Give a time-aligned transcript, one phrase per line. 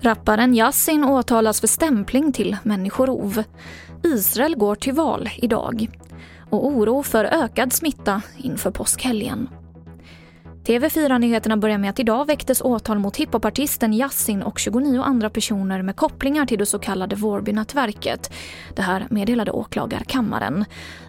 [0.00, 3.42] Rapparen Yassin åtalas för stämpling till människorov.
[4.04, 5.88] Israel går till val idag.
[6.50, 9.48] Och oro för ökad smitta inför påskhelgen.
[10.64, 15.96] TV4-nyheterna börjar med att idag väcktes åtal mot hiphopartisten Yassin och 29 andra personer med
[15.96, 18.32] kopplingar till det så kallade Vårbynätverket.
[18.74, 20.64] Det här meddelade åklagarkammaren.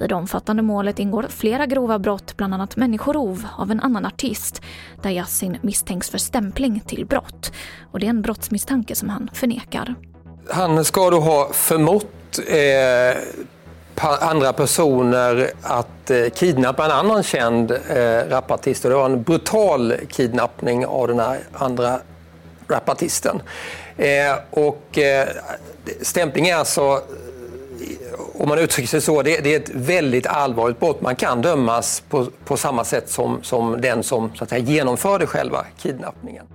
[0.00, 4.62] I det omfattande målet ingår flera grova brott, bland annat människorov av en annan artist,
[5.02, 7.52] där Yassin misstänks för stämpling till brott.
[7.92, 9.94] Och det är en brottsmisstanke som han förnekar.
[10.50, 13.18] Han ska då ha förmått eh
[14.00, 18.84] andra personer att eh, kidnappa en annan känd eh, rapartist.
[18.84, 22.00] Och det var en brutal kidnappning av den här andra
[22.68, 23.42] rapartisten.
[23.96, 24.98] Eh, och
[26.00, 27.02] stämpling är alltså,
[28.34, 31.00] om man uttrycker sig så, det, det, är ett väldigt allvarligt brott.
[31.00, 35.26] Man kan dömas på, på samma sätt som, som den som så att säga, genomförde
[35.26, 36.46] själva kidnappningen.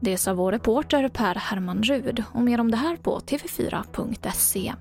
[0.00, 4.72] Det sa vår reporter Per Herman Rud och mer om det här på tv4.se.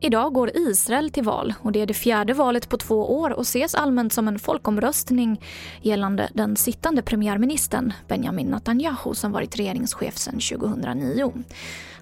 [0.00, 3.42] Idag går Israel till val och det är det fjärde valet på två år och
[3.42, 5.40] ses allmänt som en folkomröstning
[5.82, 11.32] gällande den sittande premiärministern Benjamin Netanyahu som varit regeringschef sedan 2009.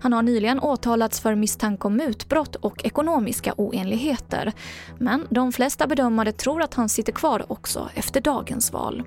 [0.01, 4.53] Han har nyligen åtalats för misstanke om mutbrott och ekonomiska oenligheter.
[4.99, 9.03] Men de flesta bedömare tror att han sitter kvar också efter dagens val.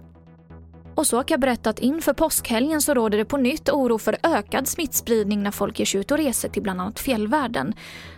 [0.97, 4.67] Och så har jag berättat inför påskhelgen så råder det på nytt oro för ökad
[4.67, 7.73] smittspridning när folk ger sig ut och reser till bland annat fjällvärlden.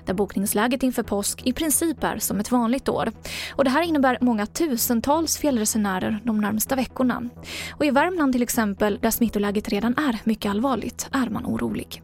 [0.06, 3.12] Där bokningsläget inför påsk i princip är som ett vanligt år.
[3.56, 7.30] Och det här innebär många tusentals fjällresenärer de närmsta veckorna.
[7.72, 12.04] Och i Värmland till exempel, där smittoläget redan är mycket allvarligt, är man orolig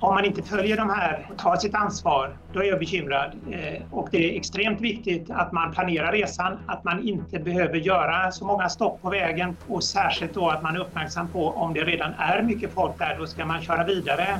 [0.00, 3.32] om man inte följer de här och tar sitt ansvar, då är jag bekymrad.
[3.50, 8.32] Eh, och det är extremt viktigt att man planerar resan, att man inte behöver göra
[8.32, 11.84] så många stopp på vägen och särskilt då att man är uppmärksam på om det
[11.84, 14.38] redan är mycket folk där, då ska man köra vidare.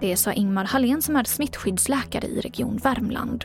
[0.00, 3.44] Det sa Ingmar Hallén som är smittskyddsläkare i Region Värmland.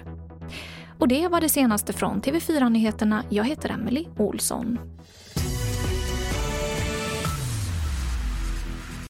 [0.99, 3.23] Och det var det senaste från TV4 Nyheterna.
[3.29, 4.79] Jag heter Emily Olsson.